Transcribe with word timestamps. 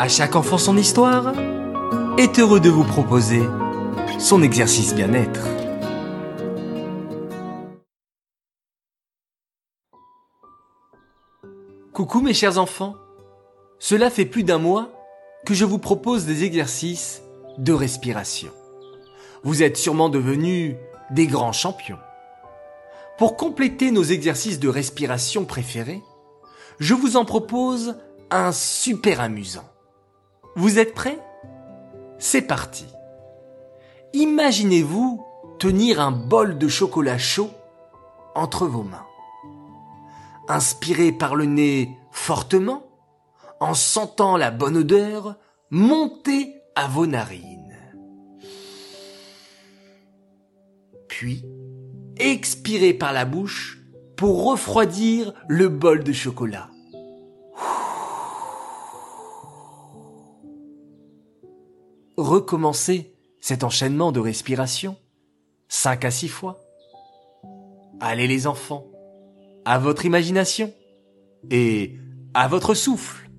À 0.00 0.08
chaque 0.08 0.34
enfant 0.34 0.56
son 0.56 0.78
histoire 0.78 1.34
est 2.16 2.38
heureux 2.38 2.58
de 2.58 2.70
vous 2.70 2.84
proposer 2.84 3.42
son 4.18 4.42
exercice 4.42 4.94
bien-être. 4.94 5.46
Coucou 11.92 12.22
mes 12.22 12.32
chers 12.32 12.56
enfants, 12.56 12.94
cela 13.78 14.08
fait 14.08 14.24
plus 14.24 14.42
d'un 14.42 14.56
mois 14.56 14.88
que 15.44 15.52
je 15.52 15.66
vous 15.66 15.78
propose 15.78 16.24
des 16.24 16.44
exercices 16.44 17.20
de 17.58 17.74
respiration. 17.74 18.52
Vous 19.42 19.62
êtes 19.62 19.76
sûrement 19.76 20.08
devenus 20.08 20.76
des 21.10 21.26
grands 21.26 21.52
champions. 21.52 21.98
Pour 23.18 23.36
compléter 23.36 23.90
nos 23.90 24.04
exercices 24.04 24.60
de 24.60 24.68
respiration 24.70 25.44
préférés, 25.44 26.02
je 26.78 26.94
vous 26.94 27.18
en 27.18 27.26
propose 27.26 27.96
un 28.30 28.50
super 28.52 29.20
amusant. 29.20 29.68
Vous 30.56 30.78
êtes 30.78 30.94
prêts? 30.94 31.18
C'est 32.18 32.42
parti. 32.42 32.86
Imaginez-vous 34.12 35.24
tenir 35.58 36.00
un 36.00 36.10
bol 36.10 36.58
de 36.58 36.68
chocolat 36.68 37.18
chaud 37.18 37.50
entre 38.34 38.66
vos 38.66 38.82
mains. 38.82 39.06
Inspirez 40.48 41.12
par 41.12 41.36
le 41.36 41.44
nez 41.44 41.96
fortement, 42.10 42.82
en 43.60 43.74
sentant 43.74 44.36
la 44.36 44.50
bonne 44.50 44.78
odeur 44.78 45.36
monter 45.70 46.56
à 46.74 46.88
vos 46.88 47.06
narines. 47.06 47.76
Puis, 51.08 51.44
expirez 52.16 52.94
par 52.94 53.12
la 53.12 53.24
bouche 53.24 53.78
pour 54.16 54.44
refroidir 54.50 55.32
le 55.48 55.68
bol 55.68 56.02
de 56.02 56.12
chocolat. 56.12 56.68
Recommencez 62.20 63.14
cet 63.40 63.64
enchaînement 63.64 64.12
de 64.12 64.20
respiration 64.20 64.98
cinq 65.68 66.04
à 66.04 66.10
six 66.10 66.28
fois. 66.28 66.60
Allez 67.98 68.26
les 68.26 68.46
enfants, 68.46 68.84
à 69.64 69.78
votre 69.78 70.04
imagination 70.04 70.70
et 71.50 71.96
à 72.34 72.46
votre 72.46 72.74
souffle. 72.74 73.29